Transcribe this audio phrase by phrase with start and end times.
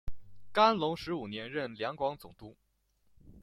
[0.51, 2.57] 干隆十五年任两广总督。